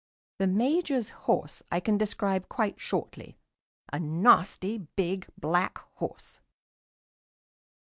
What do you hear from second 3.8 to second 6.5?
a nasty big black horse.